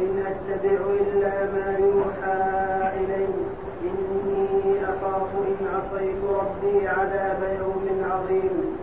إن 0.00 0.26
أتبع 0.26 0.80
إلا 1.00 1.44
ما 1.52 1.76
يوحى 1.78 2.40
إلي. 3.00 3.26
إني 3.84 4.84
أخاف 4.84 5.28
إن 5.48 5.66
عصيت 5.74 6.22
ربي 6.24 6.88
عذاب 6.88 7.58
يوم 7.60 8.04
عظيم. 8.10 8.76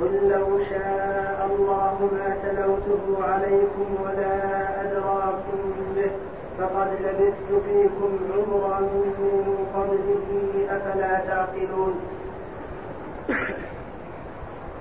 قل 0.00 0.28
لو 0.28 0.58
شاء 0.70 1.50
الله 1.50 2.10
ما 2.12 2.36
تلوته 2.42 3.24
عليكم 3.24 3.86
ولا 4.04 4.36
أدراكم 4.82 5.71
فقد 6.58 6.88
لبثت 7.00 7.64
فيكم 7.66 8.18
عمرا 8.34 8.80
من 8.80 9.66
قبله 9.74 10.66
أفلا 10.70 11.20
تعقلون. 11.26 11.94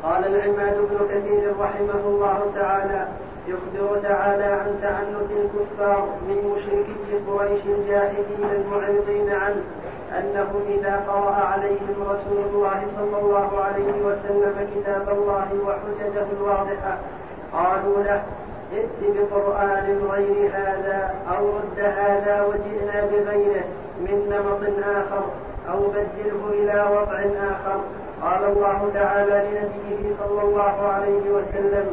قال 0.03 0.25
العماد 0.25 0.77
بن 0.77 1.07
كثير 1.09 1.53
رحمه 1.59 2.01
الله 2.05 2.51
تعالى 2.55 3.07
يخبر 3.47 3.99
تعالى 4.03 4.43
عن 4.43 4.79
تعنت 4.81 5.31
الكفار 5.31 6.07
من 6.27 6.53
مشركي 6.55 7.31
قريش 7.31 7.61
الجاهلين 7.65 8.49
المعرضين 8.55 9.29
عنه 9.29 9.63
أنهم 10.19 10.61
إذا 10.69 11.03
قرأ 11.07 11.35
عليهم 11.35 11.95
رسول 12.01 12.37
الله 12.53 12.83
صلى 12.95 13.19
الله 13.19 13.59
عليه 13.61 14.05
وسلم 14.05 14.67
كتاب 14.75 15.09
الله 15.09 15.49
وحججه 15.67 16.25
الواضحة 16.39 16.97
قالوا 17.53 18.03
له 18.03 18.23
ائت 18.73 18.99
بقرآن 19.17 20.01
غير 20.11 20.49
هذا 20.53 21.13
أو 21.37 21.45
رد 21.57 21.79
هذا 21.79 22.41
وجئنا 22.41 23.05
بغيره 23.05 23.63
من 23.99 24.17
نمط 24.29 24.85
آخر 24.97 25.23
أو 25.69 25.79
بدله 25.87 26.49
إلى 26.49 26.85
وضع 26.95 27.19
آخر. 27.51 27.81
قال 28.21 28.43
الله 28.43 28.91
تعالى 28.93 29.47
لنبيه 29.49 30.15
صلى 30.15 30.41
الله 30.41 30.75
عليه 30.81 31.31
وسلم 31.31 31.85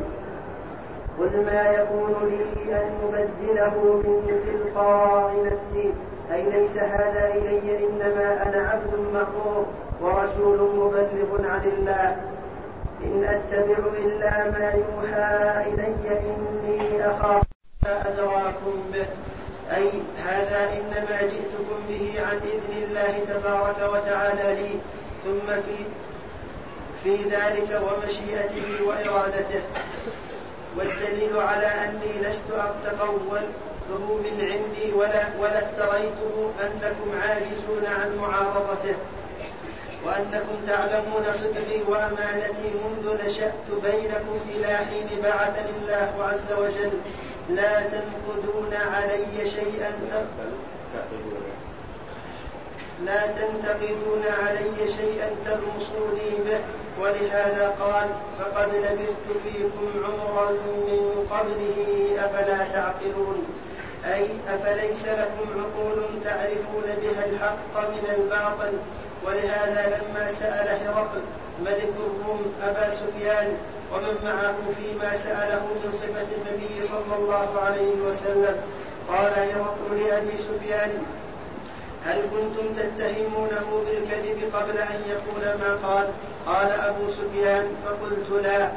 قل 1.19 1.45
ما 1.47 1.63
يكون 1.73 2.15
لي 2.29 2.75
أن 2.77 2.91
أبدله 3.15 3.75
من 4.05 4.41
تلقاء 4.47 5.35
نفسي 5.47 5.95
أي 6.33 6.43
ليس 6.51 6.77
هذا 6.77 7.35
إلي 7.35 7.87
إنما 7.87 8.43
أنا 8.47 8.69
عبد 8.71 8.95
مأمور 9.15 9.65
ورسول 10.03 10.59
مبلغ 10.77 11.51
عن 11.51 11.65
الله. 11.65 12.17
إن 13.05 13.25
أتبع 13.25 13.79
إلا 13.99 14.51
ما 14.51 14.73
يوحى 14.75 15.69
إلي 15.69 16.21
إني 16.21 17.07
أخاف 17.07 17.43
ما 17.85 18.09
أدراكم 18.09 18.91
به. 18.93 19.07
أي 19.77 19.91
هذا 20.27 20.61
إنما 20.73 21.21
جئتكم 21.23 21.79
به 21.89 22.13
عن 22.27 22.37
إذن 22.37 22.73
الله 22.83 23.13
تبارك 23.29 23.93
وتعالى 23.93 24.63
لي. 24.63 24.79
ثم 25.25 25.47
في 25.47 25.79
في 27.05 27.17
ذلك 27.17 27.83
ومشيئته 27.83 28.87
وإرادته. 28.87 29.63
والدليل 30.77 31.39
على 31.39 31.67
أني 31.67 32.23
لست 32.23 32.51
أتقول 32.51 33.41
من 34.25 34.37
عندي 34.41 34.93
ولا 34.93 35.23
ولا 35.41 35.59
افتريته 35.59 36.51
أنكم 36.63 37.09
عاجزون 37.23 37.87
عن 37.87 38.19
معارضته. 38.19 38.97
وأنكم 40.05 40.57
تعلمون 40.67 41.33
صدقي 41.33 41.81
وأمانتي 41.89 42.69
منذ 42.85 43.25
نشأت 43.25 43.67
بينكم 43.83 44.41
إلى 44.55 44.77
حين 44.77 45.09
بعثني 45.23 45.71
الله 45.71 46.25
عز 46.25 46.53
وجل. 46.59 46.93
لا 47.49 47.81
تنقذون 47.81 48.75
علي 48.75 49.51
شيئا. 49.51 49.93
لا 53.05 53.27
تنتقدون 53.27 54.25
علي 54.43 54.89
شيئا 54.89 55.31
ترمصوني 55.45 56.31
به. 56.47 56.61
ولهذا 57.01 57.75
قال 57.81 58.09
فقد 58.39 58.75
لبثت 58.75 59.27
فيكم 59.45 60.05
عمرا 60.05 60.51
من 60.51 61.27
قبله 61.31 61.79
أفلا 62.19 62.59
تعقلون؟ 62.73 63.47
أي 64.05 64.27
أفليس 64.49 65.05
لكم 65.07 65.47
عقول 65.61 66.03
تعرفون 66.25 66.87
بها 67.03 67.25
الحق 67.27 67.89
من 67.91 68.05
الباطل؟ 68.17 68.73
ولهذا 69.27 69.99
لما 69.99 70.29
سأل 70.29 70.69
هرقل 70.69 71.21
ملك 71.61 71.93
الروم 72.07 72.53
أبا 72.63 72.91
سفيان 72.91 73.57
ومن 73.93 74.15
معه 74.25 74.55
فيما 74.79 75.17
سأله 75.17 75.63
من 75.65 75.93
صفة 75.93 76.27
النبي 76.37 76.83
صلى 76.83 77.17
الله 77.19 77.61
عليه 77.61 77.95
وسلم 78.09 78.57
قال 79.09 79.33
هرقل 79.33 80.01
لأبي 80.09 80.37
سفيان 80.39 80.91
هل 82.07 82.23
كنتم 82.23 82.75
تتهمونه 82.75 83.85
بالكذب 83.87 84.55
قبل 84.55 84.79
أن 84.79 85.03
يقول 85.09 85.59
ما 85.59 85.89
قال؟ 85.89 86.07
قال 86.47 86.71
أبو 86.71 87.13
سفيان 87.13 87.67
فقلت 87.85 88.45
لا. 88.45 88.71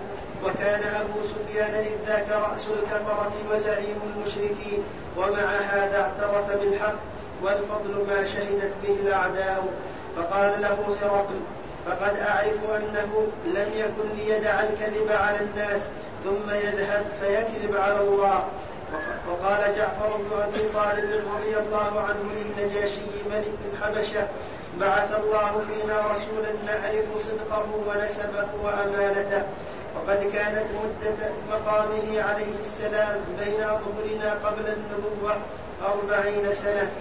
وكان 0.45 0.82
أبو 1.01 1.19
سفيان 1.27 1.73
إذ 1.73 2.08
ذاك 2.08 2.30
رأس 2.30 2.65
الكفرة 2.67 3.32
وزعيم 3.51 3.99
المشركين 4.15 4.84
ومع 5.17 5.45
هذا 5.56 6.01
اعترف 6.01 6.62
بالحق 6.62 6.95
والفضل 7.43 8.06
ما 8.08 8.25
شهدت 8.25 8.73
به 8.84 8.95
الأعداء. 9.04 9.63
فقال 10.15 10.62
له 10.62 10.95
هرقل 11.02 11.39
فقد 11.86 12.19
أعرف 12.19 12.69
أنه 12.76 13.28
لم 13.45 13.69
يكن 13.76 14.10
ليدع 14.17 14.60
الكذب 14.60 15.12
على 15.12 15.38
الناس 15.39 15.82
ثم 16.24 16.50
يذهب 16.50 17.06
فيكذب 17.21 17.76
على 17.78 18.00
الله. 18.00 18.43
وقال 19.30 19.76
جعفر 19.76 20.17
بن 20.17 20.41
أبي 20.41 20.69
طالب 20.74 21.24
رضي 21.36 21.58
الله 21.58 22.00
عنه 22.00 22.32
للنجاشي 22.36 23.02
ملك 23.32 23.54
الحبشة 23.74 24.28
بعث 24.80 25.15
الله 25.15 25.65
فينا 25.67 26.00
رسولا 26.00 26.52
نعرف 26.65 27.06
صدقه 27.17 27.65
ونسبه 27.88 28.47
وأمانته. 28.63 29.43
وقد 29.95 30.24
كانت 30.34 30.65
مدة 30.84 31.30
مقامه 31.52 32.21
عليه 32.21 32.54
السلام 32.62 33.19
بين 33.39 33.62
أظهرنا 33.63 34.34
قبل 34.45 34.74
النبوة 34.78 35.38
أربعين 35.86 36.54
سنة. 36.54 36.91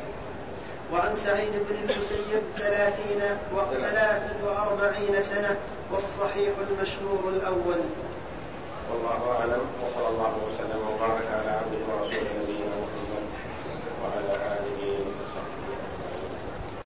وعن 0.92 1.14
سعيد 1.14 1.52
بن 1.52 1.76
المسيب 1.82 2.42
ثلاثين 2.58 3.22
وثلاث 3.54 4.22
وأربعين 4.46 5.22
سنة 5.22 5.56
والصحيح 5.92 6.52
المشهور 6.70 7.28
الأول. 7.28 7.80
والله 8.90 9.20
أعلم 9.38 9.62
وصلى 9.82 10.08
الله 10.08 10.34
وسلم 10.46 10.80
وبارك 10.88 11.26
على 11.38 11.50
عبده 11.50 11.80
ورسوله 11.88 12.30
نبينا 12.42 12.74
محمد 12.82 13.24
وعلى 14.02 14.34
آله 14.56 14.80